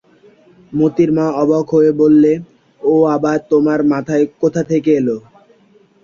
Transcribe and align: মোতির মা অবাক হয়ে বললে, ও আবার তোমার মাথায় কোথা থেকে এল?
মোতির 0.73 1.09
মা 1.13 1.25
অবাক 1.41 1.65
হয়ে 1.73 1.91
বললে, 2.01 2.31
ও 2.81 2.93
আবার 3.15 3.37
তোমার 3.51 3.79
মাথায় 3.91 4.25
কোথা 4.41 4.61
থেকে 4.71 4.89
এল? 4.99 5.09